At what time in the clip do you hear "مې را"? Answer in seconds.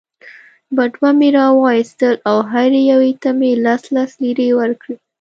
1.19-1.45